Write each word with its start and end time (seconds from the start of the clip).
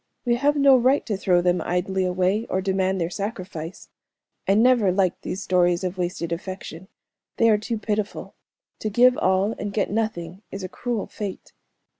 We 0.25 0.33
have 0.37 0.55
no 0.55 0.75
right 0.77 1.05
to 1.05 1.15
throw 1.15 1.41
them 1.43 1.61
idly 1.61 2.05
away, 2.05 2.47
or 2.49 2.59
demand 2.59 2.99
their 2.99 3.11
sacrifice. 3.11 3.89
I 4.47 4.55
never 4.55 4.91
liked 4.91 5.21
these 5.21 5.43
stories 5.43 5.83
of 5.83 5.99
wasted 5.99 6.31
affection. 6.31 6.87
They 7.37 7.51
are 7.51 7.59
too 7.59 7.77
pitiful. 7.77 8.33
To 8.79 8.89
give 8.89 9.15
all 9.15 9.51
and 9.59 9.71
get 9.71 9.91
nothing 9.91 10.41
is 10.51 10.63
a 10.63 10.67
cruel 10.67 11.05
fate." 11.05 11.53